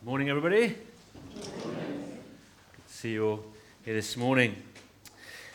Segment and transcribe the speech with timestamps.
[0.00, 0.68] Good morning, everybody.
[0.68, 3.44] Good to see you all
[3.84, 4.56] here this morning.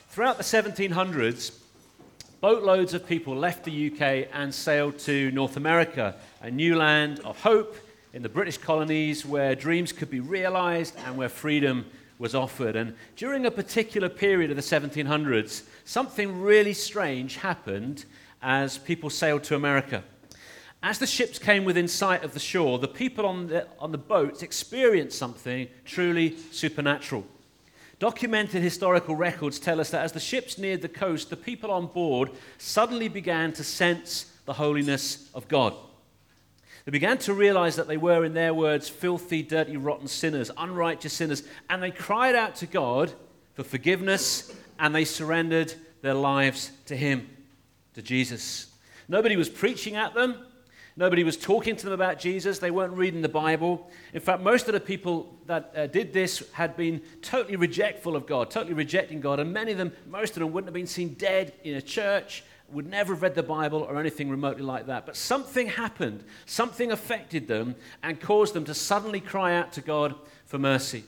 [0.10, 1.58] Throughout the 1700s,
[2.42, 6.14] boatloads of people left the UK and sailed to North America,
[6.44, 7.76] a new land of hope
[8.14, 11.84] in the British colonies where dreams could be realized and where freedom
[12.20, 12.76] was offered.
[12.76, 18.06] And during a particular period of the 1700s, something really strange happened
[18.44, 20.04] as people sailed to America.
[20.86, 23.98] As the ships came within sight of the shore, the people on the, on the
[23.98, 27.26] boats experienced something truly supernatural.
[27.98, 31.88] Documented historical records tell us that as the ships neared the coast, the people on
[31.88, 32.30] board
[32.60, 35.74] suddenly began to sense the holiness of God.
[36.86, 41.14] They began to realize that they were, in their words, filthy, dirty, rotten sinners, unrighteous
[41.14, 43.12] sinners, and they cried out to God
[43.56, 45.74] for forgiveness and they surrendered
[46.04, 47.28] their lives to Him,
[47.96, 48.68] to Jesus.
[49.08, 50.46] Nobody was preaching at them,
[50.98, 52.60] Nobody was talking to them about Jesus.
[52.60, 53.90] They weren't reading the Bible.
[54.14, 58.26] In fact, most of the people that uh, did this had been totally rejectful of
[58.26, 59.42] God, totally rejecting God.
[59.42, 62.46] And many of them, most of them, wouldn't have been seen dead in a church,
[62.70, 65.06] would never have read the Bible or anything remotely like that.
[65.06, 66.24] But something happened.
[66.46, 71.04] Something affected them and caused them to suddenly cry out to God for mercy.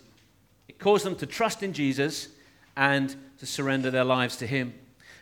[0.67, 2.27] It caused them to trust in Jesus
[2.75, 4.73] and to surrender their lives to Him.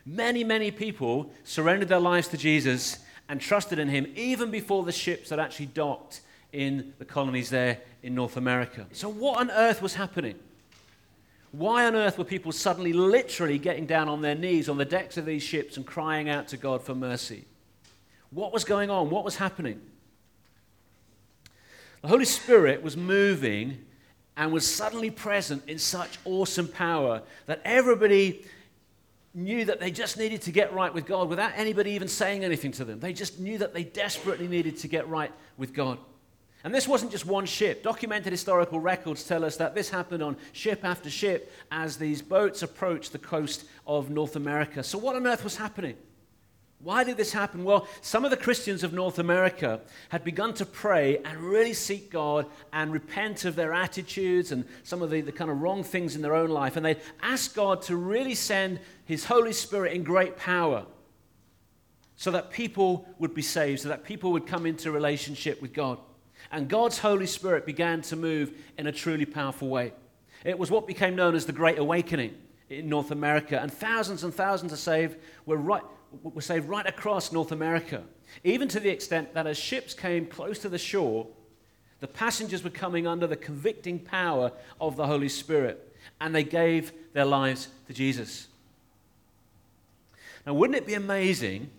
[0.08, 2.98] Many, many people surrendered their lives to Jesus
[3.30, 7.80] and trusted in him even before the ships had actually docked in the colonies there
[8.04, 8.86] in North America.
[8.92, 10.40] So, what on earth was happening?
[11.52, 15.18] Why on earth were people suddenly literally getting down on their knees on the decks
[15.18, 17.46] of these ships and crying out to God for mercy?
[18.30, 19.10] What was going on?
[19.10, 19.82] What was happening?
[22.02, 23.86] The Holy Spirit was moving
[24.38, 28.46] and was suddenly present in such awesome power that everybody
[29.36, 32.72] knew that they just needed to get right with God without anybody even saying anything
[32.74, 33.00] to them.
[33.00, 35.98] They just knew that they desperately needed to get right with God.
[36.64, 37.84] And this wasn't just one ship.
[37.84, 42.64] Documented historical records tell us that this happened on ship after ship as these boats
[42.64, 44.82] approached the coast of North America.
[44.82, 45.96] So, what on earth was happening?
[46.80, 47.64] Why did this happen?
[47.64, 52.12] Well, some of the Christians of North America had begun to pray and really seek
[52.12, 56.16] God and repent of their attitudes and some of the, the kind of wrong things
[56.16, 56.76] in their own life.
[56.76, 60.86] And they asked God to really send His Holy Spirit in great power
[62.18, 65.98] so that people would be saved, so that people would come into relationship with God.
[66.52, 69.94] And God's Holy Spirit began to move in a truly powerful way.
[70.44, 72.36] It was what became known as the Great Awakening
[72.70, 73.60] in North America.
[73.60, 75.84] And thousands and thousands of saved were right
[76.24, 78.04] were saved right across North America,
[78.44, 81.28] even to the extent that as ships came close to the shore,
[82.00, 86.92] the passengers were coming under the convicting power of the Holy Spirit, and they gave
[87.14, 88.48] their lives to Jesus.
[90.46, 91.70] Now, wouldn't it be amazing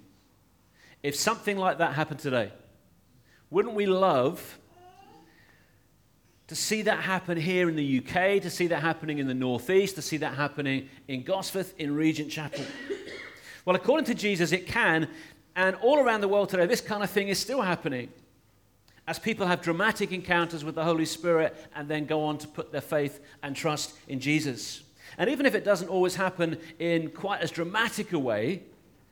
[1.03, 2.50] if something like that happened today?
[3.50, 4.58] Wouldn't we love
[6.48, 9.97] to see that happen here in the UK, to see that happening in the Northeast,
[9.97, 12.64] to see that happening in Gosforth, in Regent Chapel?
[13.66, 15.09] Well, according to Jesus, it can.
[15.56, 18.09] And all around the world today, this kind of thing is still happening.
[19.09, 22.72] As people have dramatic encounters with the Holy Spirit and then go on to put
[22.72, 24.82] their faith and trust in Jesus.
[25.19, 28.62] And even if it doesn't always happen in quite as dramatic a way,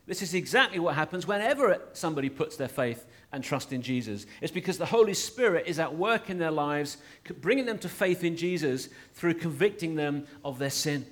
[0.06, 4.26] this is exactly what happens whenever somebody puts their faith and trust in Jesus.
[4.40, 6.98] It's because the Holy Spirit is at work in their lives,
[7.40, 11.06] bringing them to faith in Jesus through convicting them of their sin.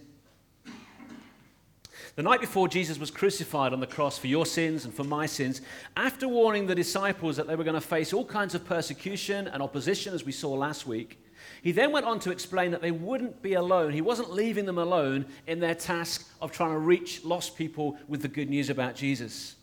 [2.15, 5.25] The night before Jesus was crucified on the cross for your sins and for my
[5.25, 5.62] sins,
[5.97, 9.62] after warning the disciples that they were going to face all kinds of persecution and
[9.62, 11.19] opposition, as we saw last week,
[11.62, 13.93] he then went on to explain that they wouldn't be alone.
[13.93, 18.21] He wasn't leaving them alone in their task of trying to reach lost people with
[18.21, 19.56] the good news about Jesus.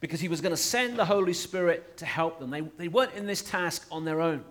[0.00, 2.50] Because he was going to send the Holy Spirit to help them.
[2.50, 4.44] They, they weren't in this task on their own.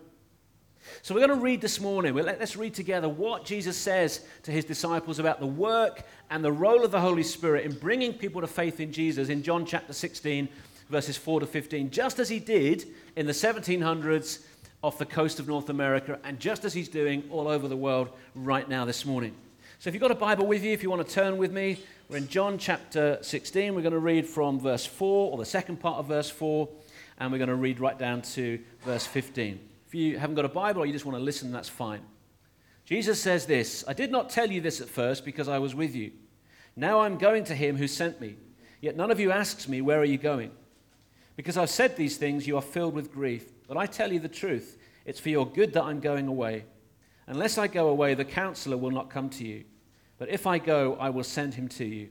[1.02, 2.14] So we're going to read this morning.
[2.14, 6.84] Let's read together what Jesus says to his disciples about the work and the role
[6.84, 10.50] of the Holy Spirit in bringing people to faith in Jesus in John chapter 16,
[10.90, 14.40] verses 4 to 15, just as he did in the 1700s
[14.84, 18.10] off the coast of North America, and just as he's doing all over the world
[18.36, 19.34] right now this morning.
[19.80, 21.80] So if you've got a Bible with you, if you want to turn with me,
[22.10, 23.75] we're in John chapter 16.
[23.75, 26.69] We're going to read from verse 4, or the second part of verse 4,
[27.19, 29.60] and we're going to read right down to verse 15.
[29.98, 32.02] You haven't got a Bible or you just want to listen, that's fine.
[32.86, 35.96] Jesus says this I did not tell you this at first because I was with
[35.96, 36.12] you.
[36.76, 38.36] Now I'm going to him who sent me.
[38.80, 40.52] Yet none of you asks me, Where are you going?
[41.36, 43.52] Because I've said these things, you are filled with grief.
[43.68, 46.66] But I tell you the truth, it's for your good that I'm going away.
[47.26, 49.64] Unless I go away, the counselor will not come to you.
[50.20, 52.10] But if I go, I will send him to you.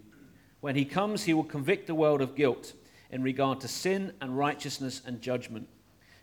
[0.61, 2.73] When he comes, he will convict the world of guilt
[3.12, 5.69] in regard to sin and righteousness and judgment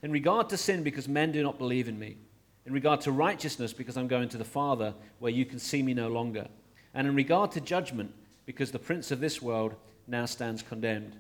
[0.04, 2.18] in regard to sin because men do not believe in me,
[2.66, 5.94] In regard to righteousness, because I'm going to the Father, where you can see me
[5.94, 6.48] no longer.
[6.94, 8.14] And in regard to judgment,
[8.46, 9.76] because the prince of this world
[10.08, 11.16] now stands condemned.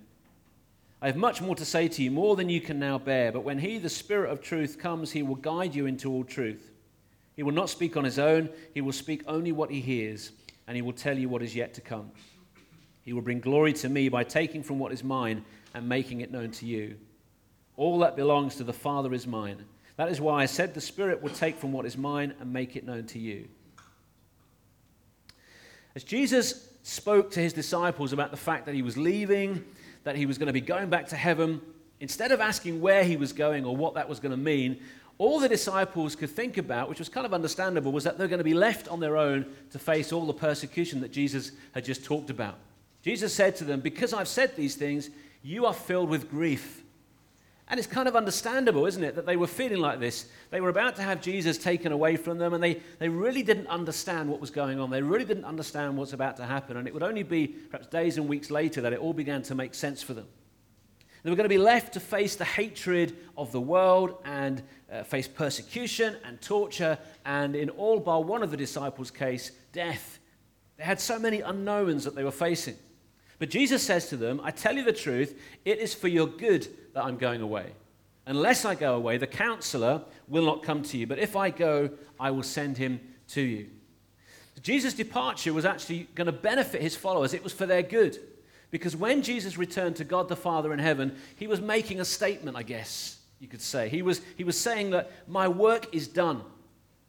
[1.01, 3.43] I have much more to say to you, more than you can now bear, but
[3.43, 6.71] when he, the Spirit of truth, comes, he will guide you into all truth.
[7.35, 10.31] He will not speak on his own, he will speak only what he hears,
[10.67, 12.11] and he will tell you what is yet to come.
[13.01, 15.43] He will bring glory to me by taking from what is mine
[15.73, 16.95] and making it known to you.
[17.77, 19.65] All that belongs to the Father is mine.
[19.95, 22.75] That is why I said the Spirit will take from what is mine and make
[22.75, 23.47] it known to you.
[25.95, 29.63] As Jesus spoke to his disciples about the fact that he was leaving,
[30.03, 31.61] that he was going to be going back to heaven,
[31.99, 34.79] instead of asking where he was going or what that was going to mean,
[35.19, 38.39] all the disciples could think about, which was kind of understandable, was that they're going
[38.39, 42.03] to be left on their own to face all the persecution that Jesus had just
[42.03, 42.57] talked about.
[43.03, 45.09] Jesus said to them, Because I've said these things,
[45.43, 46.82] you are filled with grief.
[47.69, 50.27] And it's kind of understandable, isn't it, that they were feeling like this.
[50.51, 53.67] They were about to have Jesus taken away from them, and they, they really didn't
[53.67, 54.89] understand what was going on.
[54.89, 56.75] They really didn't understand what's about to happen.
[56.75, 59.55] And it would only be perhaps days and weeks later that it all began to
[59.55, 60.27] make sense for them.
[61.23, 64.61] They were going to be left to face the hatred of the world and
[64.91, 70.19] uh, face persecution and torture, and in all but one of the disciples' case, death.
[70.77, 72.75] They had so many unknowns that they were facing.
[73.39, 76.67] But Jesus says to them, I tell you the truth, it is for your good
[76.93, 77.71] that I'm going away.
[78.25, 81.07] Unless I go away, the counselor will not come to you.
[81.07, 81.89] But if I go,
[82.19, 83.67] I will send him to you.
[84.63, 88.17] Jesus' departure was actually going to benefit his followers, it was for their good.
[88.71, 92.57] Because when Jesus returned to God the Father in heaven, he was making a statement,
[92.57, 93.89] I guess you could say.
[93.89, 96.41] He was, he was saying that my work is done.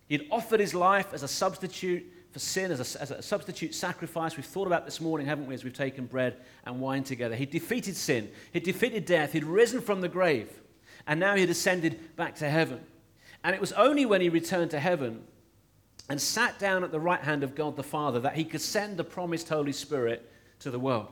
[0.09, 2.05] He'd offered his life as a substitute
[2.35, 4.37] for sin, as a, as a substitute sacrifice.
[4.37, 7.37] We've thought about this morning, haven't we, as we've taken bread and wine together.
[7.37, 10.51] He defeated sin, he defeated death, he'd risen from the grave,
[11.07, 12.81] and now he'd ascended back to heaven.
[13.45, 15.23] And it was only when he returned to heaven
[16.11, 18.97] and sat down at the right hand of God the Father that he could send
[18.97, 20.29] the promised Holy Spirit
[20.59, 21.07] to the world.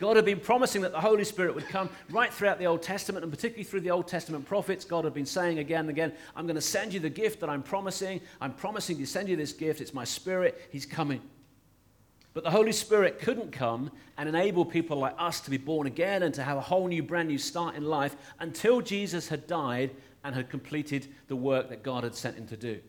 [0.00, 3.22] God had been promising that the Holy Spirit would come right throughout the Old Testament,
[3.22, 4.86] and particularly through the Old Testament prophets.
[4.86, 7.50] God had been saying again and again, I'm going to send you the gift that
[7.50, 8.22] I'm promising.
[8.40, 9.82] I'm promising to send you this gift.
[9.82, 10.68] It's my Spirit.
[10.72, 11.20] He's coming.
[12.32, 16.22] But the Holy Spirit couldn't come and enable people like us to be born again
[16.22, 19.90] and to have a whole new, brand new start in life until Jesus had died
[20.24, 22.80] and had completed the work that God had sent him to do.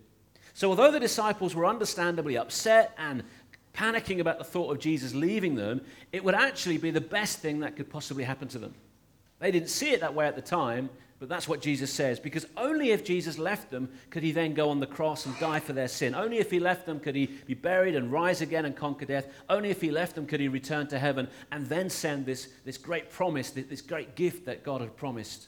[0.53, 3.23] So, although the disciples were understandably upset and
[3.73, 5.81] panicking about the thought of Jesus leaving them,
[6.11, 8.73] it would actually be the best thing that could possibly happen to them.
[9.39, 10.89] They didn't see it that way at the time,
[11.21, 12.19] but that's what Jesus says.
[12.19, 15.59] Because only if Jesus left them could he then go on the cross and die
[15.59, 16.15] for their sin.
[16.15, 19.27] Only if he left them could he be buried and rise again and conquer death.
[19.47, 22.79] Only if he left them could he return to heaven and then send this, this
[22.79, 25.47] great promise, this great gift that God had promised.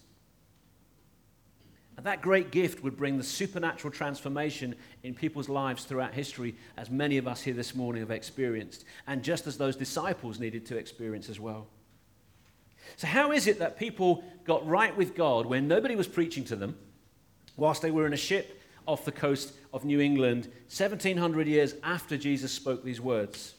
[1.97, 6.89] And that great gift would bring the supernatural transformation in people's lives throughout history, as
[6.89, 10.77] many of us here this morning have experienced, and just as those disciples needed to
[10.77, 11.67] experience as well.
[12.97, 16.55] So, how is it that people got right with God when nobody was preaching to
[16.55, 16.77] them,
[17.55, 22.17] whilst they were in a ship off the coast of New England, 1700 years after
[22.17, 23.53] Jesus spoke these words?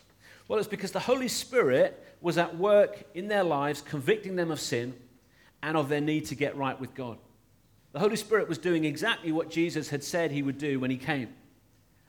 [0.48, 4.60] Well, it's because the Holy Spirit was at work in their lives, convicting them of
[4.60, 4.94] sin
[5.62, 7.18] and of their need to get right with God.
[7.94, 10.96] The Holy Spirit was doing exactly what Jesus had said he would do when he
[10.96, 11.28] came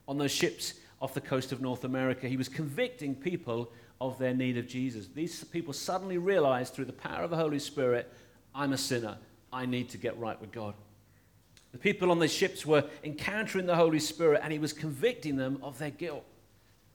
[0.07, 2.27] on those ships off the coast of North America.
[2.27, 5.07] He was convicting people of their need of Jesus.
[5.13, 8.11] These people suddenly realized through the power of the Holy Spirit,
[8.55, 9.17] I'm a sinner.
[9.53, 10.73] I need to get right with God.
[11.71, 15.59] The people on the ships were encountering the Holy Spirit and he was convicting them
[15.61, 16.25] of their guilt.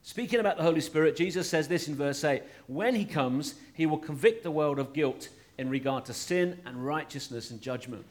[0.01, 3.85] Speaking about the Holy Spirit, Jesus says this in verse 8 When he comes, he
[3.85, 8.03] will convict the world of guilt in regard to sin and righteousness and judgment.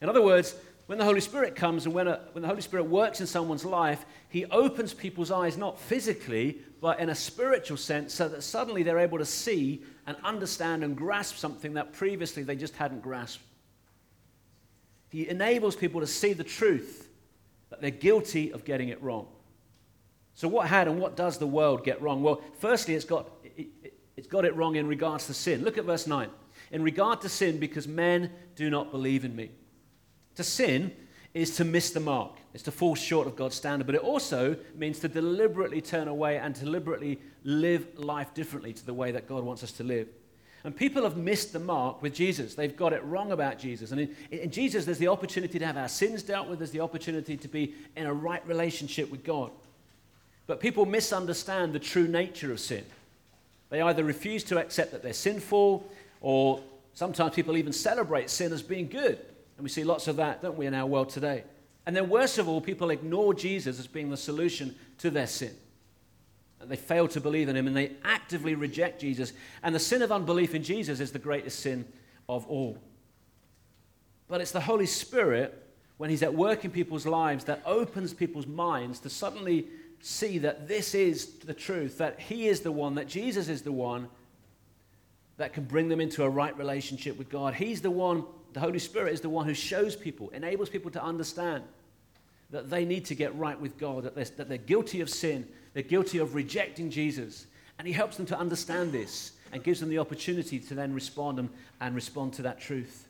[0.00, 0.54] In other words,
[0.86, 3.64] when the Holy Spirit comes and when, a, when the Holy Spirit works in someone's
[3.64, 8.82] life, he opens people's eyes, not physically, but in a spiritual sense, so that suddenly
[8.82, 13.42] they're able to see and understand and grasp something that previously they just hadn't grasped.
[15.08, 17.08] He enables people to see the truth
[17.70, 19.26] that they're guilty of getting it wrong.
[20.34, 22.22] So, what had and what does the world get wrong?
[22.22, 25.64] Well, firstly, it's got it, it, it's got it wrong in regards to sin.
[25.64, 26.28] Look at verse 9.
[26.72, 29.50] In regard to sin, because men do not believe in me.
[30.36, 30.92] To sin
[31.34, 34.56] is to miss the mark, it's to fall short of God's standard, but it also
[34.74, 39.44] means to deliberately turn away and deliberately live life differently to the way that God
[39.44, 40.08] wants us to live.
[40.64, 42.54] And people have missed the mark with Jesus.
[42.54, 43.92] They've got it wrong about Jesus.
[43.92, 46.80] And in, in, Jesus, there's the opportunity to have our sins dealt with, there's the
[46.80, 49.52] opportunity to be in a right relationship with God.
[50.46, 52.84] But people misunderstand the true nature of sin.
[53.70, 55.88] They either refuse to accept that they're sinful,
[56.20, 56.60] or
[56.94, 59.18] sometimes people even celebrate sin as being good.
[59.56, 61.44] And we see lots of that, don't we, in our world today?
[61.86, 65.54] And then, worst of all, people ignore Jesus as being the solution to their sin.
[66.60, 69.32] And they fail to believe in him and they actively reject Jesus.
[69.62, 71.86] And the sin of unbelief in Jesus is the greatest sin
[72.28, 72.78] of all.
[74.28, 75.62] But it's the Holy Spirit,
[75.98, 79.68] when he's at work in people's lives, that opens people's minds to suddenly
[80.00, 83.72] see that this is the truth, that he is the one, that Jesus is the
[83.72, 84.08] one
[85.36, 87.54] that can bring them into a right relationship with God.
[87.54, 91.02] He's the one, the Holy Spirit is the one who shows people, enables people to
[91.02, 91.64] understand
[92.50, 95.46] that they need to get right with God, that they're, that they're guilty of sin,
[95.74, 97.46] they're guilty of rejecting Jesus.
[97.78, 101.38] And He helps them to understand this and gives them the opportunity to then respond
[101.38, 101.50] and,
[101.80, 103.06] and respond to that truth.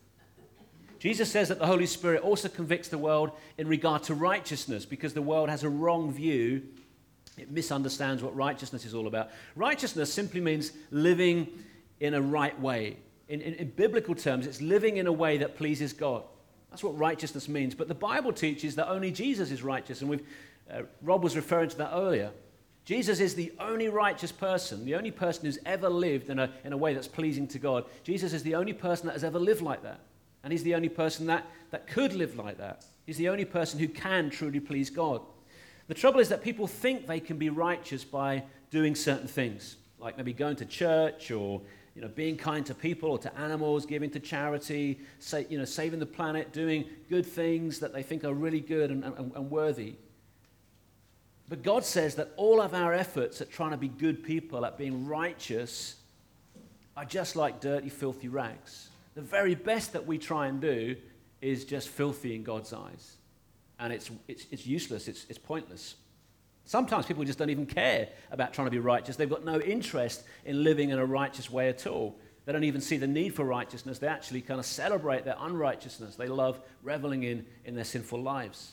[0.99, 5.13] Jesus says that the Holy Spirit also convicts the world in regard to righteousness because
[5.13, 6.63] the world has a wrong view.
[7.37, 9.31] It misunderstands what righteousness is all about.
[9.55, 11.49] Righteousness simply means living
[12.01, 12.97] in a right way.
[13.29, 16.23] In, in, in biblical terms, it's living in a way that pleases God.
[16.71, 17.75] That's what righteousness means.
[17.75, 20.01] But the Bible teaches that only Jesus is righteous.
[20.01, 20.27] And we've,
[20.71, 22.31] uh, Rob was referring to that earlier.
[22.85, 26.73] Jesus is the only righteous person, the only person who's ever lived in a, in
[26.73, 27.85] a way that's pleasing to God.
[28.05, 30.01] Jesus is the only person that has ever lived like that.
[30.45, 32.85] And he's the only person that, that could live like that.
[33.05, 35.21] He's the only person who can truly please God.
[35.89, 40.17] The trouble is that people think they can be righteous by doing certain things, like
[40.17, 41.63] maybe going to church or
[41.97, 45.01] you know, being kind to people or to animals, giving to charity,
[45.49, 49.03] you know, saving the planet, doing good things that they think are really good and,
[49.03, 49.95] and, and worthy.
[51.49, 54.77] But God says that all of our efforts at trying to be good people, at
[54.77, 55.97] being righteous,
[56.99, 58.91] are just like dirty, filthy rags.
[59.15, 60.97] The very best that we try and do
[61.41, 63.17] is just filthy in God's eyes.
[63.79, 65.95] And it's, it's, it's useless, it's, it's pointless.
[66.67, 69.17] Sometimes people just don't even care about trying to be righteous.
[69.17, 72.17] They've got no interest in living in a righteous way at all.
[72.45, 73.99] They don't even see the need for righteousness.
[73.99, 76.17] They actually kind of celebrate their unrighteousness.
[76.17, 78.73] They love reveling in, in their sinful lives.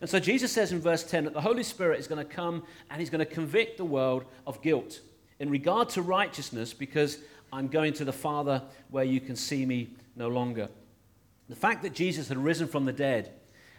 [0.00, 2.62] And so Jesus says in verse 10 that the Holy Spirit is going to come
[2.90, 5.00] and he's going to convict the world of guilt
[5.38, 7.18] in regard to righteousness because
[7.52, 10.68] I'm going to the Father where you can see me no longer.
[11.48, 13.32] The fact that Jesus had risen from the dead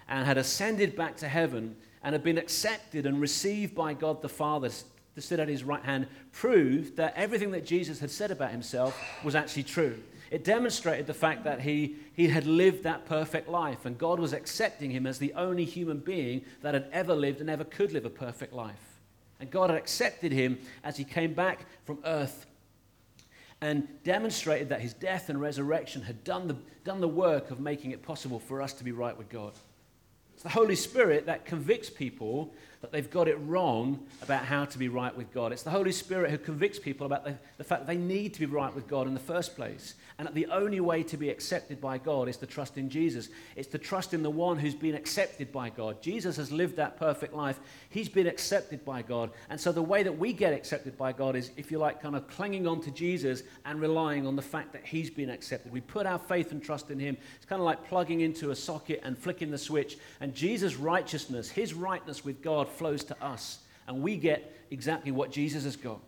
[0.07, 1.75] and had ascended back to heaven
[2.05, 4.69] and had been accepted and received by God the Father
[5.15, 8.95] to sit at his right hand proved that everything that Jesus had said about himself
[9.23, 9.97] was actually true.
[10.29, 14.33] It demonstrated the fact that he, he had lived that perfect life, and God was
[14.33, 18.05] accepting him as the only human being that had ever lived and ever could live
[18.05, 18.99] a perfect life.
[19.39, 22.45] And God had accepted him as he came back from earth
[23.61, 27.91] and demonstrated that his death and resurrection had done the, done the work of making
[27.91, 29.53] it possible for us to be right with God.
[30.35, 32.53] It's the Holy Spirit that convicts people
[32.85, 35.51] that they've got it wrong about how to be right with God.
[35.51, 38.39] It's the Holy Spirit who convicts people about the, the fact that they need to
[38.39, 39.95] be right with God in the first place.
[40.19, 43.29] And that the only way to be accepted by God is to trust in Jesus.
[43.55, 46.01] It's to trust in the one who's been accepted by God.
[46.01, 47.59] Jesus has lived that perfect life.
[47.89, 49.31] He's been accepted by God.
[49.49, 52.15] And so the way that we get accepted by God is, if you like, kind
[52.15, 55.71] of clinging on to Jesus and relying on the fact that He's been accepted.
[55.71, 57.17] We put our faith and trust in Him.
[57.35, 59.97] It's kind of like plugging into a socket and flicking the switch.
[60.21, 63.59] And Jesus' righteousness, His rightness with God, flows to us.
[63.87, 65.99] And we get exactly what Jesus has got.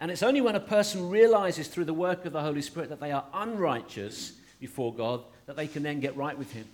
[0.00, 3.00] And it's only when a person realizes through the work of the Holy Spirit that
[3.00, 6.66] they are unrighteous before God that they can then get right with Him.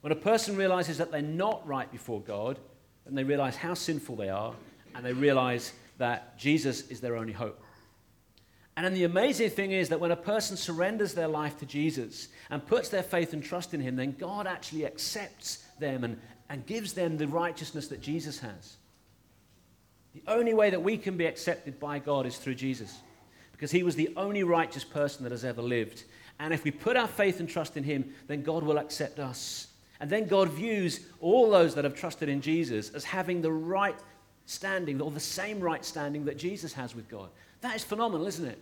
[0.00, 2.58] When a person realizes that they're not right before God,
[3.06, 4.54] and they realize how sinful they are,
[4.94, 7.62] and they realize that Jesus is their only hope.
[8.76, 12.28] And then the amazing thing is that when a person surrenders their life to Jesus
[12.48, 16.18] and puts their faith and trust in Him, then God actually accepts them and,
[16.50, 18.76] and gives them the righteousness that Jesus has.
[20.12, 22.98] The only way that we can be accepted by God is through Jesus,
[23.52, 26.02] because he was the only righteous person that has ever lived.
[26.40, 29.68] And if we put our faith and trust in him, then God will accept us.
[30.00, 33.98] And then God views all those that have trusted in Jesus as having the right
[34.46, 37.28] standing, or the same right standing that Jesus has with God.
[37.60, 38.58] That is phenomenal, isn't it?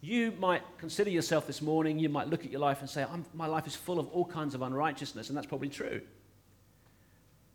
[0.00, 3.46] You might consider yourself this morning, you might look at your life and say, My
[3.46, 6.00] life is full of all kinds of unrighteousness, and that's probably true.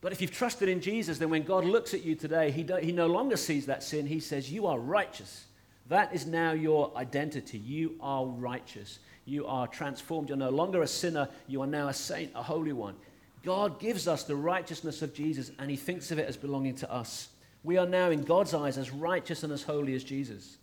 [0.01, 2.91] But if you've trusted in Jesus, then when God looks at you today, he, he
[2.91, 4.08] no longer sees that sin.
[4.08, 5.46] He says, You are righteous.
[5.89, 7.60] That is now your identity.
[7.60, 9.00] You are righteous.
[9.25, 10.29] You are transformed.
[10.29, 11.29] You're no longer a sinner.
[11.48, 12.96] You are now a saint, a holy one.
[13.43, 16.91] God gives us the righteousness of Jesus, and he thinks of it as belonging to
[16.91, 17.29] us.
[17.63, 20.58] We are now, in God's eyes, as righteous and as holy as Jesus.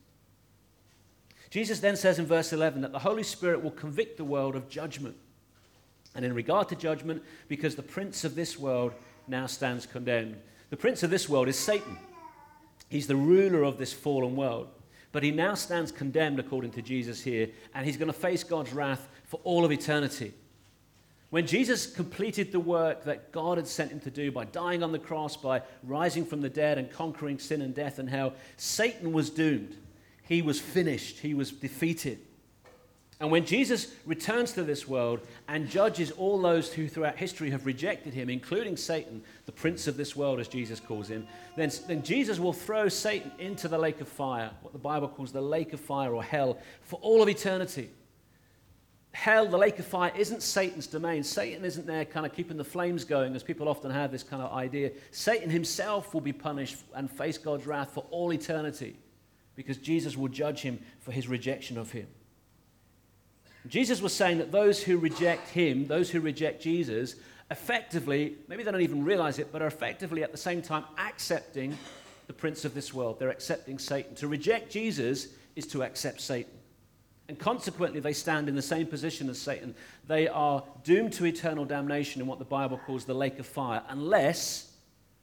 [1.50, 4.68] Jesus then says in verse 11 that the Holy Spirit will convict the world of
[4.68, 5.16] judgment.
[6.14, 8.92] And in regard to judgment, because the prince of this world
[9.28, 10.36] now stands condemned.
[10.70, 11.96] The prince of this world is Satan.
[12.88, 14.68] He's the ruler of this fallen world.
[15.12, 18.72] But he now stands condemned, according to Jesus here, and he's going to face God's
[18.72, 20.32] wrath for all of eternity.
[21.30, 24.92] When Jesus completed the work that God had sent him to do by dying on
[24.92, 29.12] the cross, by rising from the dead and conquering sin and death and hell, Satan
[29.12, 29.76] was doomed.
[30.22, 32.18] He was finished, he was defeated.
[33.20, 37.66] And when Jesus returns to this world and judges all those who throughout history have
[37.66, 42.04] rejected him, including Satan, the prince of this world, as Jesus calls him, then, then
[42.04, 45.72] Jesus will throw Satan into the lake of fire, what the Bible calls the lake
[45.72, 47.90] of fire or hell, for all of eternity.
[49.10, 51.24] Hell, the lake of fire, isn't Satan's domain.
[51.24, 54.42] Satan isn't there kind of keeping the flames going, as people often have this kind
[54.44, 54.92] of idea.
[55.10, 58.96] Satan himself will be punished and face God's wrath for all eternity
[59.56, 62.06] because Jesus will judge him for his rejection of him.
[63.68, 67.16] Jesus was saying that those who reject him, those who reject Jesus,
[67.50, 71.76] effectively, maybe they don't even realize it, but are effectively at the same time accepting
[72.26, 73.18] the prince of this world.
[73.18, 74.14] They're accepting Satan.
[74.16, 76.52] To reject Jesus is to accept Satan.
[77.28, 79.74] And consequently, they stand in the same position as Satan.
[80.06, 83.82] They are doomed to eternal damnation in what the Bible calls the lake of fire,
[83.88, 84.72] unless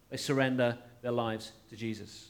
[0.10, 2.30] they surrender their lives to Jesus.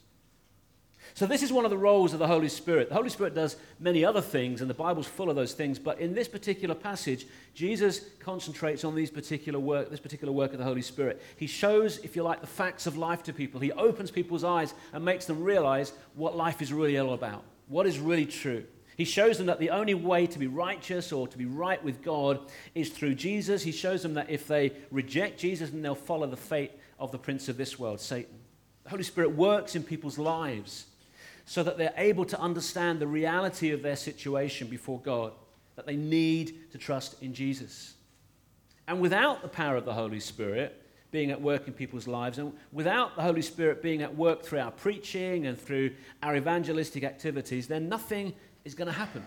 [1.13, 2.89] So, this is one of the roles of the Holy Spirit.
[2.89, 5.79] The Holy Spirit does many other things, and the Bible's full of those things.
[5.79, 10.59] But in this particular passage, Jesus concentrates on these particular work, this particular work of
[10.59, 11.21] the Holy Spirit.
[11.37, 13.61] He shows, if you like, the facts of life to people.
[13.61, 17.85] He opens people's eyes and makes them realize what life is really all about, what
[17.85, 18.65] is really true.
[18.97, 22.01] He shows them that the only way to be righteous or to be right with
[22.01, 22.39] God
[22.73, 23.61] is through Jesus.
[23.61, 27.17] He shows them that if they reject Jesus, then they'll follow the fate of the
[27.17, 28.39] prince of this world, Satan.
[28.85, 30.85] The Holy Spirit works in people's lives
[31.45, 35.31] so that they're able to understand the reality of their situation before God,
[35.75, 37.93] that they need to trust in Jesus.
[38.87, 42.51] And without the power of the Holy Spirit being at work in people's lives, and
[42.71, 47.67] without the Holy Spirit being at work through our preaching and through our evangelistic activities,
[47.67, 48.33] then nothing
[48.65, 49.25] is going to happen.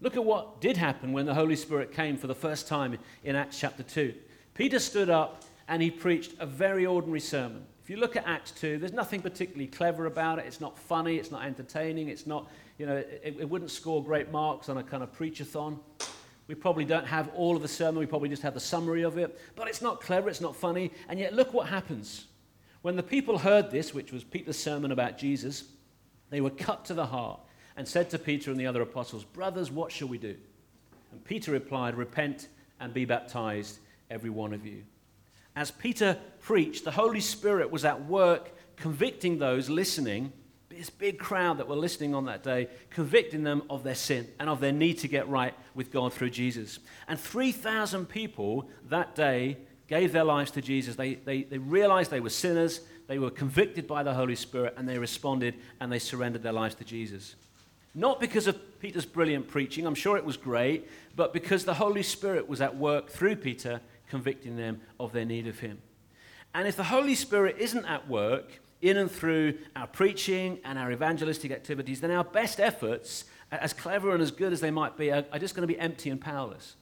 [0.00, 3.34] Look at what did happen when the Holy Spirit came for the first time in
[3.34, 4.14] Acts chapter 2.
[4.54, 7.64] Peter stood up and he preached a very ordinary sermon.
[7.86, 10.44] If you look at Acts 2, there's nothing particularly clever about it.
[10.44, 14.32] It's not funny, it's not entertaining, it's not, you know, it, it wouldn't score great
[14.32, 15.78] marks on a kind of preachathon.
[16.48, 19.18] We probably don't have all of the sermon, we probably just have the summary of
[19.18, 19.38] it.
[19.54, 20.90] But it's not clever, it's not funny.
[21.08, 22.26] And yet, look what happens.
[22.82, 25.62] When the people heard this, which was Peter's sermon about Jesus,
[26.30, 27.38] they were cut to the heart
[27.76, 30.34] and said to Peter and the other apostles, Brothers, what shall we do?
[31.12, 32.48] And Peter replied, Repent
[32.80, 33.78] and be baptized,
[34.10, 34.82] every one of you
[35.56, 40.32] as Peter preached, the Holy Spirit was at work convicting those listening,
[40.68, 44.50] this big crowd that were listening on that day, convicting them of their sin and
[44.50, 46.78] of their need to get right with God through Jesus.
[47.08, 49.56] And 3,000 people that day
[49.88, 50.94] gave their lives to Jesus.
[50.94, 54.86] They, they, they realized they were sinners, they were convicted by the Holy Spirit, and
[54.86, 57.34] they responded and they surrendered their lives to Jesus.
[57.94, 62.02] Not because of Peter's brilliant preaching, I'm sure it was great, but because the Holy
[62.02, 65.78] Spirit was at work through Peter convicting them of their need of Him.
[66.54, 70.92] And if the Holy Spirit isn't at work in and through our preaching and our
[70.92, 75.10] evangelistic activities, then our best efforts, as clever and as good as they might be,
[75.10, 76.76] are, just going to be empty and powerless.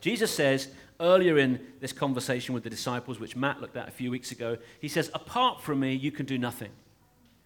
[0.00, 4.10] Jesus says earlier in this conversation with the disciples, which Matt looked at a few
[4.10, 6.70] weeks ago, he says, Apart from me, you can do nothing.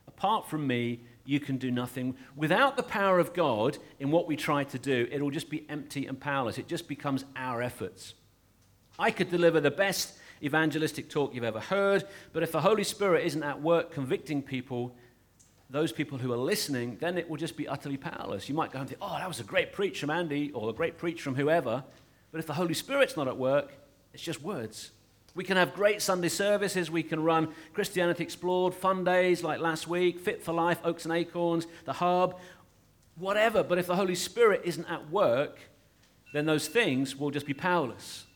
[0.07, 2.17] Apart from me, you can do nothing.
[2.37, 5.65] Without the power of God in what we try to do, it will just be
[5.69, 6.59] empty and powerless.
[6.59, 8.15] It just becomes our efforts.
[8.99, 13.27] I could deliver the best evangelistic talk you've ever heard, but if the Holy Spirit
[13.27, 14.95] isn't at work convicting people,
[15.71, 18.49] those people who are listening, then it will just be utterly powerless.
[18.49, 20.73] You might go and think, oh, that was a great preach from Andy or a
[20.73, 21.83] great preach from whoever.
[22.31, 23.73] But if the Holy Spirit's not at work,
[24.13, 24.91] it's just words.
[25.35, 26.91] We can have great Sunday services.
[26.91, 31.13] We can run Christianity Explored, fun days like last week, Fit for Life, Oaks and
[31.13, 32.39] Acorns, The Hub,
[33.17, 33.65] whatever.
[33.65, 35.59] But if the Holy Spirit isn't at work,
[36.33, 38.27] then those things will just be powerless.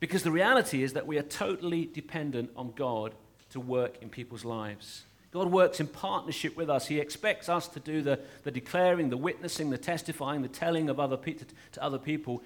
[0.00, 3.14] Because the reality is that we are totally dependent on God
[3.50, 5.04] to work in people's lives.
[5.30, 6.86] God works in partnership with us.
[6.86, 10.98] He expects us to do the, the declaring, the witnessing, the testifying, the telling of
[10.98, 11.34] other pe-
[11.72, 12.42] to other people.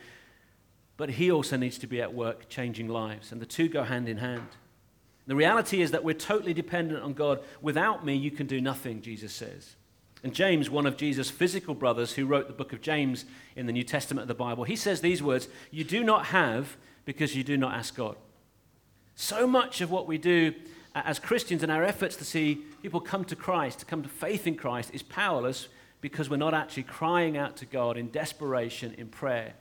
[0.96, 3.30] But He also needs to be at work changing lives.
[3.30, 4.48] And the two go hand in hand.
[5.26, 7.40] The reality is that we're totally dependent on God.
[7.60, 9.76] Without me, you can do nothing, Jesus says.
[10.24, 13.72] And James, one of Jesus' physical brothers who wrote the book of James in the
[13.72, 17.44] New Testament of the Bible, he says these words You do not have because you
[17.44, 18.16] do not ask God.
[19.14, 20.54] So much of what we do
[20.94, 24.46] as Christians and our efforts to see people come to Christ, to come to faith
[24.46, 25.68] in Christ, is powerless
[26.00, 29.54] because we're not actually crying out to God in desperation, in prayer,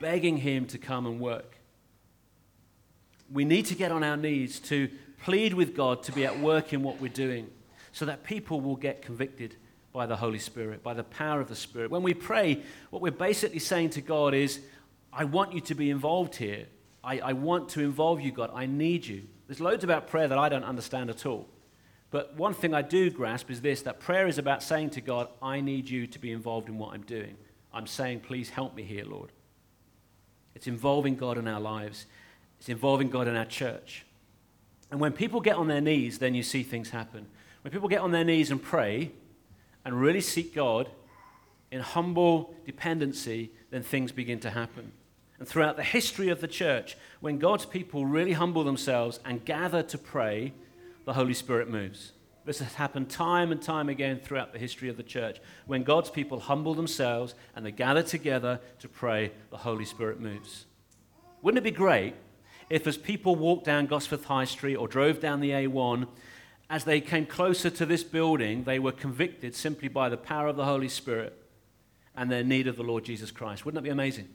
[0.00, 1.58] begging Him to come and work.
[3.30, 4.88] We need to get on our knees to
[5.24, 7.48] plead with God to be at work in what we're doing
[7.92, 9.56] so that people will get convicted
[9.92, 11.90] by the Holy Spirit, by the power of the Spirit.
[11.90, 14.60] When we pray, what we're basically saying to God is,
[15.12, 16.66] I want you to be involved here.
[17.04, 18.50] I, I want to involve you, God.
[18.54, 19.24] I need you.
[19.46, 21.48] There's loads about prayer that I don't understand at all.
[22.10, 25.28] But one thing I do grasp is this that prayer is about saying to God,
[25.42, 27.36] I need you to be involved in what I'm doing.
[27.72, 29.32] I'm saying, please help me here, Lord.
[30.54, 32.06] It's involving God in our lives,
[32.58, 34.04] it's involving God in our church.
[34.90, 37.26] And when people get on their knees, then you see things happen.
[37.62, 39.10] When people get on their knees and pray
[39.86, 40.90] and really seek God
[41.70, 44.92] in humble dependency, then things begin to happen.
[45.42, 49.82] And throughout the history of the church, when God's people really humble themselves and gather
[49.82, 50.52] to pray,
[51.04, 52.12] the Holy Spirit moves.
[52.44, 55.40] This has happened time and time again throughout the history of the church.
[55.66, 60.66] When God's people humble themselves and they gather together to pray, the Holy Spirit moves.
[61.42, 62.14] Wouldn't it be great
[62.70, 66.06] if, as people walked down Gosforth High Street or drove down the A1,
[66.70, 70.54] as they came closer to this building, they were convicted simply by the power of
[70.54, 71.36] the Holy Spirit
[72.14, 73.64] and their need of the Lord Jesus Christ?
[73.64, 74.28] Wouldn't that be amazing?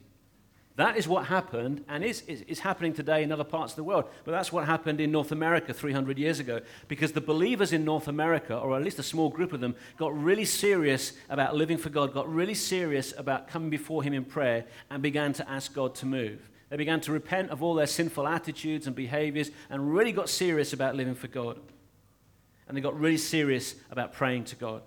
[0.78, 3.82] That is what happened and is, is, is, happening today in other parts of the
[3.82, 4.04] world.
[4.24, 8.06] But that's what happened in North America 300 years ago because the believers in North
[8.06, 11.90] America, or at least a small group of them, got really serious about living for
[11.90, 15.96] God, got really serious about coming before Him in prayer, and began to ask God
[15.96, 16.48] to move.
[16.70, 20.72] They began to repent of all their sinful attitudes and behaviors and really got serious
[20.72, 21.58] about living for God.
[22.68, 24.82] And they got really serious about praying to God.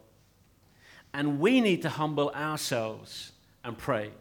[1.13, 3.33] And we need to humble ourselves
[3.65, 4.11] and pray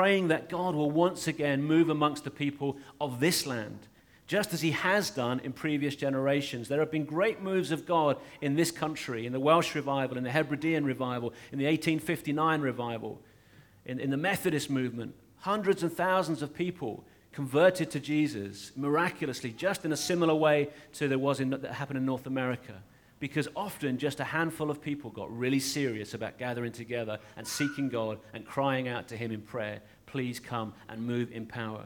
[0.00, 3.80] praying that God will once again move amongst the people of this land,
[4.26, 6.68] just as He has done in previous generations.
[6.68, 10.24] There have been great moves of God in this country, in the Welsh revival, in
[10.24, 13.20] the Hebridean revival, in the 1859 revival,
[13.84, 15.14] in, in the Methodist movement.
[15.40, 21.08] Hundreds and thousands of people converted to Jesus miraculously, just in a similar way to
[21.08, 22.82] there was in, that happened in North America
[23.20, 27.88] because often just a handful of people got really serious about gathering together and seeking
[27.88, 31.84] God and crying out to Him in prayer, please come and move in power.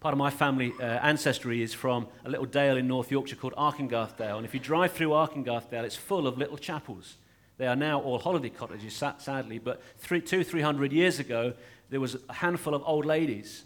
[0.00, 3.54] Part of my family uh, ancestry is from a little dale in North Yorkshire called
[3.54, 4.36] Arkengarthdale.
[4.36, 7.16] And if you drive through Arkengarthdale, it's full of little chapels.
[7.56, 11.52] They are now all holiday cottages, sadly, but three, two, three hundred years ago,
[11.90, 13.62] there was a handful of old ladies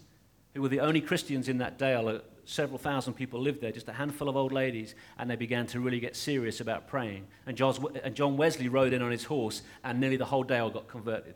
[0.53, 3.93] who were the only Christians in that dale several thousand people lived there, just a
[3.93, 7.27] handful of old ladies, and they began to really get serious about praying.
[7.45, 11.35] And John Wesley rode in on his horse, and nearly the whole dale got converted.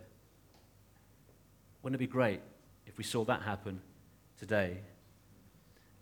[1.84, 2.42] Wouldn't it be great
[2.86, 3.82] if we saw that happen
[4.40, 4.78] today?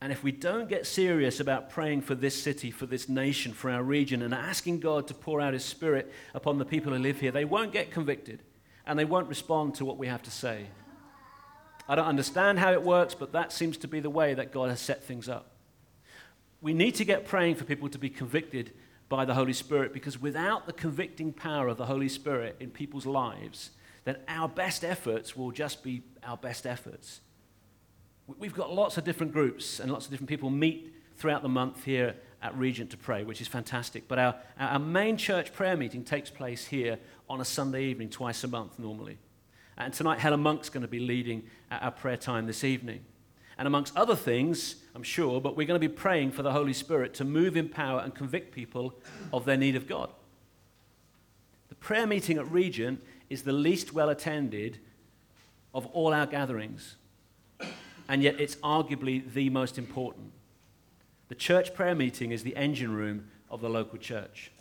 [0.01, 3.69] And if we don't get serious about praying for this city, for this nation, for
[3.69, 7.19] our region, and asking God to pour out His Spirit upon the people who live
[7.19, 8.43] here, they won't get convicted
[8.85, 10.67] and they won't respond to what we have to say.
[11.89, 14.69] I don't understand how it works, but that seems to be the way that God
[14.69, 15.49] has set things up.
[16.61, 18.73] We need to get praying for people to be convicted
[19.09, 23.07] by the Holy Spirit because without the convicting power of the Holy Spirit in people's
[23.07, 23.71] lives,
[24.03, 27.21] then our best efforts will just be our best efforts.
[28.37, 31.85] We've got lots of different groups and lots of different people meet throughout the month
[31.85, 34.07] here at Regent to pray, which is fantastic.
[34.07, 38.43] But our, our main church prayer meeting takes place here on a Sunday evening, twice
[38.43, 39.17] a month normally.
[39.79, 42.99] And tonight, Helen Monk's going to be leading our prayer time this evening.
[43.57, 46.73] And amongst other things, I'm sure, but we're going to be praying for the Holy
[46.73, 48.93] Spirit to move in power and convict people
[49.31, 50.09] of their need of God.
[51.69, 54.79] The prayer meeting at Regent is the least well attended
[55.73, 56.95] of all our gatherings,
[58.07, 60.31] and yet it's arguably the most important.
[61.29, 64.51] The church prayer meeting is the engine room of the local church.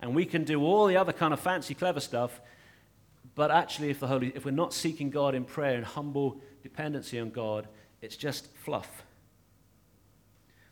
[0.00, 2.40] And we can do all the other kind of fancy, clever stuff
[3.38, 7.20] but actually, if, the Holy, if we're not seeking God in prayer and humble dependency
[7.20, 7.68] on God,
[8.02, 9.04] it's just fluff.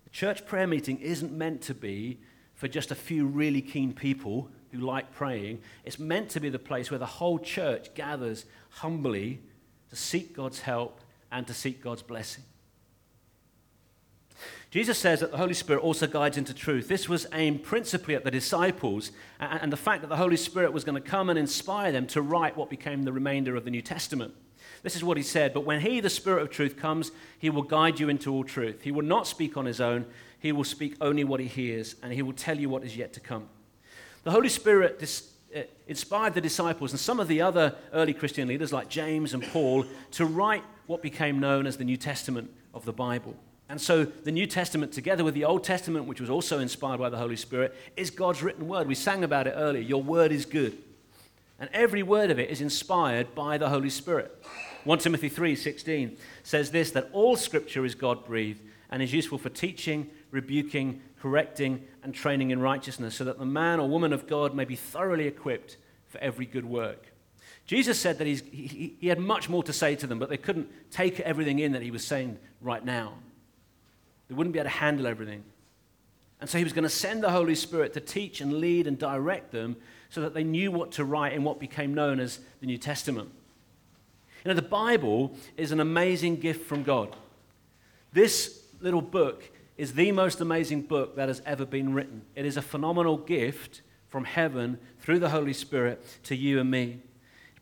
[0.03, 2.19] The church prayer meeting isn't meant to be
[2.55, 5.61] for just a few really keen people who like praying.
[5.85, 9.43] It's meant to be the place where the whole church gathers humbly
[9.91, 12.43] to seek God's help and to seek God's blessing.
[14.71, 16.89] Jesus says that the Holy Spirit also guides into truth.
[16.89, 20.85] This was aimed principally at the disciples and the fact that the Holy Spirit was
[20.85, 23.83] going to come and inspire them to write what became the remainder of the New
[23.83, 24.35] Testament.
[24.83, 27.63] This is what he said But when he, the Spirit of truth, comes, he will
[27.63, 28.83] guide you into all truth.
[28.83, 30.07] He will not speak on his own,
[30.39, 33.13] he will speak only what he hears, and he will tell you what is yet
[33.15, 33.49] to come.
[34.25, 38.49] The Holy Spirit dis- uh, inspired the disciples and some of the other early Christian
[38.49, 42.85] leaders, like James and Paul, to write what became known as the New Testament of
[42.85, 43.37] the Bible.
[43.69, 47.11] And so the New Testament, together with the Old Testament, which was also inspired by
[47.11, 48.87] the Holy Spirit, is God's written word.
[48.87, 49.83] We sang about it earlier.
[49.83, 50.79] Your word is good.
[51.59, 54.45] And every word of it is inspired by the Holy Spirit.
[54.85, 60.11] 1 Timothy 3:16 says this that all scripture is God-breathed and is useful for teaching,
[60.31, 64.65] rebuking, correcting, and training in righteousness, so that the man or woman of God may
[64.65, 65.77] be thoroughly equipped
[66.07, 67.13] for every good work.
[67.67, 70.71] Jesus said that he, he had much more to say to them, but they couldn't
[70.93, 73.15] take everything in that he was saying right now.
[74.29, 75.45] They wouldn't be able to handle everything.
[76.41, 78.99] And so he was going to send the Holy Spirit to teach and lead and
[78.99, 79.77] direct them
[80.11, 83.31] so that they knew what to write in what became known as the New Testament.
[84.45, 87.17] You know, the Bible is an amazing gift from God.
[88.13, 92.23] This little book is the most amazing book that has ever been written.
[92.35, 97.01] It is a phenomenal gift from heaven through the Holy Spirit to you and me.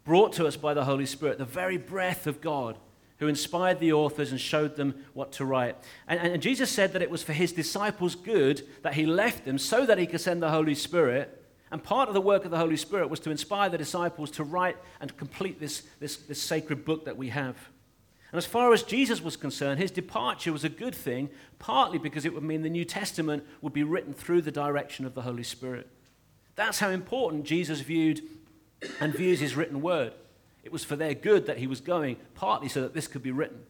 [0.04, 2.76] Brought to us by the Holy Spirit, the very breath of God
[3.24, 5.76] who inspired the authors and showed them what to write.
[6.06, 9.56] And, and, Jesus said that it was for his disciples' good that he left them
[9.56, 11.42] so that he could send the Holy Spirit.
[11.70, 14.44] And part of the work of the Holy Spirit was to inspire the disciples to
[14.44, 17.56] write and complete this, this, this sacred book that we have.
[18.30, 22.26] And as far as Jesus was concerned, his departure was a good thing, partly because
[22.26, 25.44] it would mean the New Testament would be written through the direction of the Holy
[25.44, 25.88] Spirit.
[26.56, 28.20] That's how important Jesus viewed
[29.00, 30.12] and views his written word.
[30.64, 33.30] It was for their good that he was going, partly so that this could be
[33.30, 33.60] written.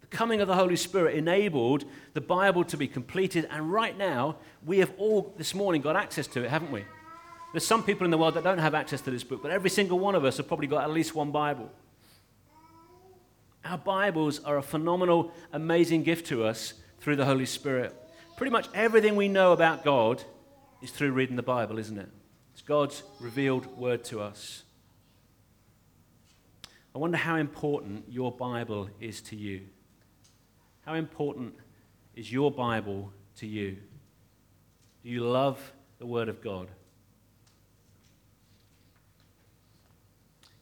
[0.00, 4.36] The coming of the Holy Spirit enabled the Bible to be completed, and right now,
[4.66, 6.84] we have all this morning got access to it, haven't we?
[7.52, 9.70] There's some people in the world that don't have access to this book, but every
[9.70, 11.70] single one of us have probably got at least one Bible.
[13.64, 17.94] Our Bibles are a phenomenal, amazing gift to us through the Holy Spirit.
[18.36, 20.22] Pretty much everything we know about God
[20.82, 22.08] is through reading the Bible, isn't it?
[22.52, 24.64] It's God's revealed word to us.
[26.94, 29.62] I wonder how important your Bible is to you.
[30.84, 31.54] How important
[32.16, 33.76] is your Bible to you?
[35.02, 36.68] Do you love the Word of God?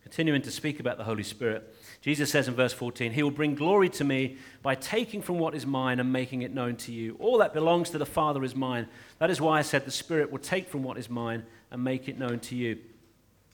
[0.03, 3.55] Continuing to speak about the Holy Spirit, Jesus says in verse 14, He will bring
[3.55, 7.17] glory to me by taking from what is mine and making it known to you.
[7.19, 8.89] All that belongs to the Father is mine.
[9.19, 12.09] That is why I said the Spirit will take from what is mine and make
[12.09, 12.79] it known to you.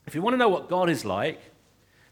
[0.06, 1.40] If you want to know what God is like,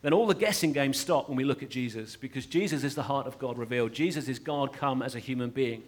[0.02, 3.02] then all the guessing games stop when we look at Jesus because Jesus is the
[3.02, 3.92] heart of God revealed.
[3.92, 5.82] Jesus is God come as a human being.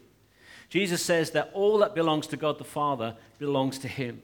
[0.69, 4.23] Jesus says that all that belongs to God the Father belongs to him.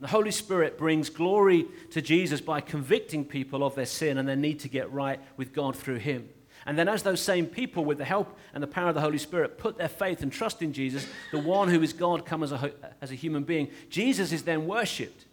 [0.00, 4.36] The Holy Spirit brings glory to Jesus by convicting people of their sin and their
[4.36, 6.28] need to get right with God through him.
[6.66, 9.18] And then, as those same people, with the help and the power of the Holy
[9.18, 12.52] Spirit, put their faith and trust in Jesus, the one who is God come as
[12.52, 15.24] a, as a human being, Jesus is then worshipped.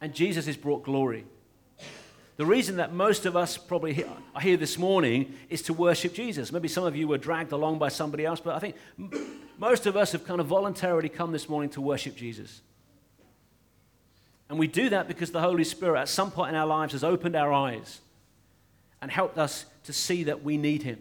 [0.00, 1.24] And Jesus is brought glory.
[2.36, 6.52] The reason that most of us probably are here this morning is to worship Jesus.
[6.52, 8.76] Maybe some of you were dragged along by somebody else, but I think
[9.58, 12.60] most of us have kind of voluntarily come this morning to worship Jesus.
[14.50, 17.02] And we do that because the Holy Spirit, at some point in our lives, has
[17.02, 18.00] opened our eyes
[19.00, 21.00] and helped us to see that we need Him.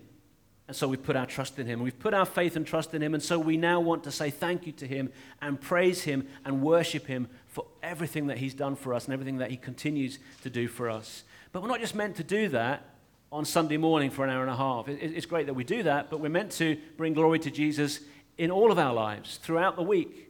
[0.68, 1.82] And so we put our trust in Him.
[1.82, 3.14] We've put our faith and trust in Him.
[3.14, 6.62] And so we now want to say thank you to Him and praise Him and
[6.62, 10.50] worship Him for everything that He's done for us and everything that He continues to
[10.50, 11.24] do for us.
[11.54, 12.84] But we're not just meant to do that
[13.32, 14.90] on Sunday morning for an hour and a half.
[14.90, 18.02] It's great that we do that, but we're meant to bring glory to Jesus
[18.38, 20.30] in all of our lives throughout the week.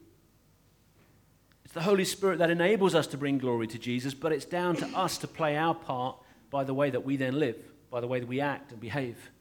[1.63, 4.75] It's the Holy Spirit that enables us to bring glory to Jesus, but it's down
[4.75, 6.17] to us to play our part
[6.51, 7.57] by the way that we then live,
[7.89, 9.31] by the way that we act and behave.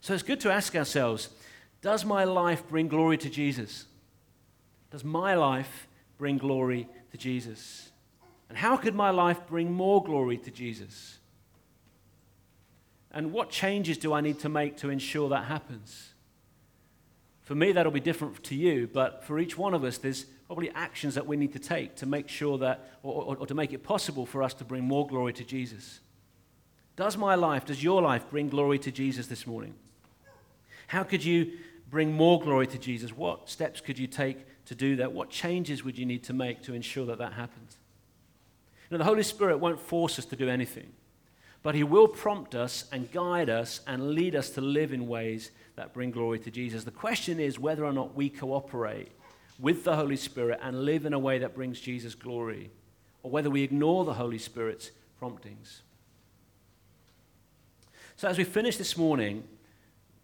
[0.00, 1.30] So it's good to ask ourselves
[1.82, 3.86] Does my life bring glory to Jesus?
[4.92, 5.88] Does my life
[6.18, 7.90] bring glory to Jesus?
[8.48, 11.18] And how could my life bring more glory to Jesus?
[13.10, 16.12] And what changes do I need to make to ensure that happens?
[17.42, 20.70] For me, that'll be different to you, but for each one of us, there's probably
[20.74, 23.72] actions that we need to take to make sure that, or, or, or to make
[23.72, 26.00] it possible for us to bring more glory to Jesus.
[26.96, 29.74] Does my life, does your life bring glory to Jesus this morning?
[30.88, 31.52] How could you
[31.90, 33.16] bring more glory to Jesus?
[33.16, 35.12] What steps could you take to do that?
[35.12, 37.78] What changes would you need to make to ensure that that happens?
[38.90, 40.92] You the Holy Spirit won't force us to do anything,
[41.62, 45.50] but He will prompt us and guide us and lead us to live in ways
[45.74, 46.84] that bring glory to Jesus.
[46.84, 49.10] The question is whether or not we cooperate
[49.58, 52.70] with the Holy Spirit and live in a way that brings Jesus glory,
[53.22, 55.82] or whether we ignore the Holy Spirit's promptings.
[58.16, 59.44] So, as we finish this morning,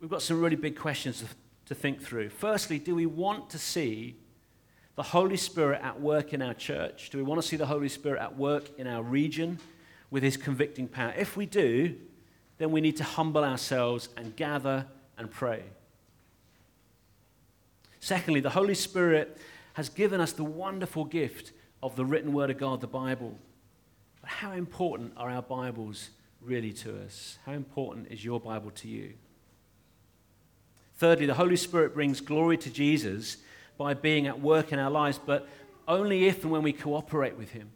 [0.00, 1.24] we've got some really big questions
[1.66, 2.30] to think through.
[2.30, 4.16] Firstly, do we want to see
[4.94, 7.10] the Holy Spirit at work in our church?
[7.10, 9.58] Do we want to see the Holy Spirit at work in our region
[10.10, 11.14] with his convicting power?
[11.16, 11.96] If we do,
[12.58, 15.62] then we need to humble ourselves and gather and pray.
[18.00, 19.38] Secondly, the Holy Spirit
[19.74, 21.52] has given us the wonderful gift
[21.82, 23.38] of the written word of God, the Bible.
[24.20, 27.38] But how important are our Bibles really to us?
[27.46, 29.14] How important is your Bible to you?
[30.96, 33.38] Thirdly, the Holy Spirit brings glory to Jesus
[33.82, 35.48] by being at work in our lives, but
[35.88, 37.68] only if and when we cooperate with Him.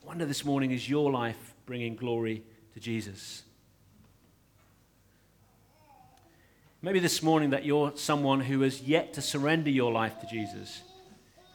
[0.00, 3.42] I wonder this morning is your life bringing glory to Jesus?
[6.80, 10.82] Maybe this morning that you're someone who has yet to surrender your life to Jesus.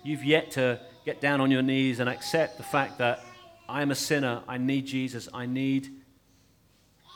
[0.03, 3.23] You've yet to get down on your knees and accept the fact that
[3.69, 4.41] I am a sinner.
[4.45, 5.29] I need Jesus.
[5.33, 5.87] I need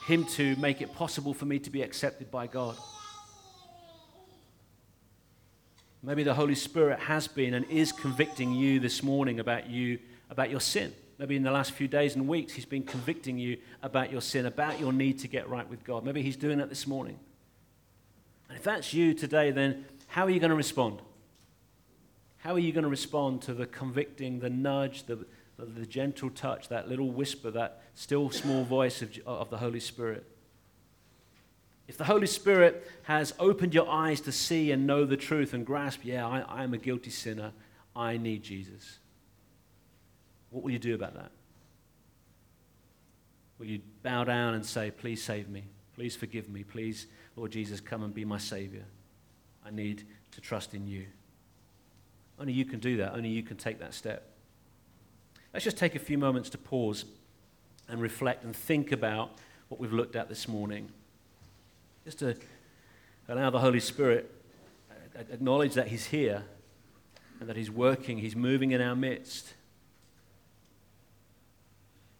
[0.07, 2.77] Him to make it possible for me to be accepted by God.
[6.01, 10.49] Maybe the Holy Spirit has been and is convicting you this morning about you, about
[10.49, 10.93] your sin.
[11.17, 14.45] Maybe in the last few days and weeks, He's been convicting you about your sin,
[14.45, 16.05] about your need to get right with God.
[16.05, 17.19] Maybe He's doing that this morning.
[18.47, 21.01] And if that's you today, then how are you going to respond?
[22.37, 25.25] How are you going to respond to the convicting, the nudge, the,
[25.57, 30.25] the gentle touch, that little whisper, that still small voice of, of the Holy Spirit?
[31.89, 35.65] If the Holy Spirit has opened your eyes to see and know the truth and
[35.65, 37.51] grasp, yeah, I, I am a guilty sinner,
[37.95, 38.99] I need Jesus.
[40.51, 41.31] What will you do about that?
[43.57, 45.63] Will you bow down and say, Please save me?
[45.95, 46.63] Please forgive me?
[46.63, 48.85] Please Lord Jesus, come and be my Savior.
[49.65, 51.07] I need to trust in you.
[52.39, 53.13] Only you can do that.
[53.13, 54.29] Only you can take that step.
[55.53, 57.05] Let's just take a few moments to pause
[57.87, 59.31] and reflect and think about
[59.69, 60.91] what we've looked at this morning.
[62.09, 62.35] Just to
[63.27, 64.33] allow the Holy Spirit
[64.89, 66.43] uh, acknowledge that He's here
[67.39, 69.53] and that He's working, He's moving in our midst.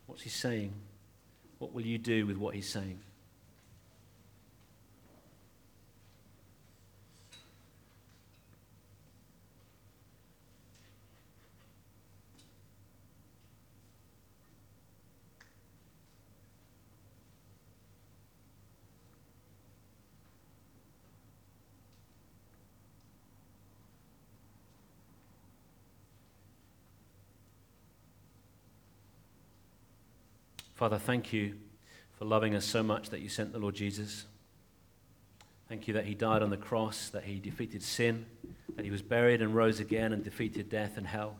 [0.05, 0.73] What's He saying?
[1.57, 2.99] What will you do with what He's saying?
[30.79, 31.55] Father, thank you
[32.17, 34.23] for loving us so much that you sent the Lord Jesus.
[35.67, 38.25] Thank you that he died on the cross, that he defeated sin,
[38.77, 41.35] that he was buried and rose again and defeated death and hell.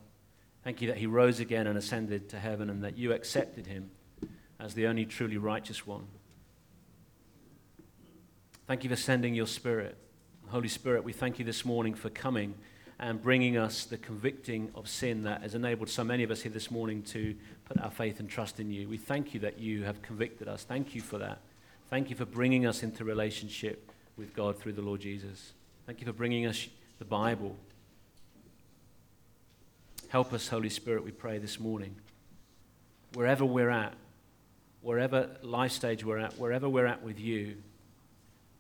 [0.66, 3.92] Thank you that he rose again and ascended to heaven and that you accepted him
[4.60, 6.08] as the only truly righteous one.
[8.68, 9.96] Thank you for sending your Spirit.
[10.50, 12.56] Holy Spirit, we thank you this morning for coming
[13.00, 16.52] and bringing us the convicting of sin that has enabled so many of us here
[16.52, 17.34] this morning to
[17.66, 18.90] put our faith and trust in you.
[18.90, 20.64] We thank you that you have convicted us.
[20.64, 21.40] Thank you for that.
[21.90, 25.54] Thank you for bringing us into relationship with God through the Lord Jesus.
[25.86, 26.68] Thank you for bringing us
[27.00, 27.56] the Bible.
[30.10, 31.96] Help us, Holy Spirit, we pray this morning.
[33.14, 33.94] Wherever we're at,
[34.82, 37.56] wherever life stage we're at, wherever we're at with you,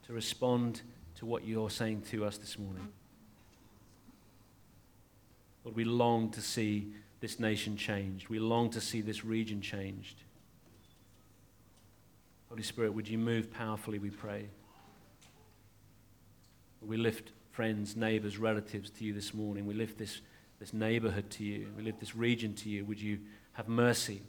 [0.07, 0.81] to respond
[1.17, 2.87] to what you're saying to us this morning.
[5.63, 8.29] Lord, we long to see this nation changed.
[8.29, 10.23] We long to see this region changed.
[12.49, 14.45] Holy Spirit, would you move powerfully, we pray.
[16.81, 19.65] We lift friends, neighbors, relatives to you this morning.
[19.65, 20.21] We lift this,
[20.59, 21.67] this neighborhood to you.
[21.77, 22.85] We lift this region to you.
[22.85, 23.19] Would you
[23.53, 24.21] have mercy?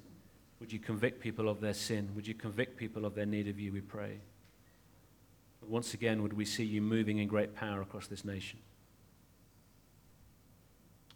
[0.59, 2.11] Would you convict people of their sin?
[2.15, 4.19] Would you convict people of their need of you, we pray.
[5.67, 8.59] Once again, would we see you moving in great power across this nation?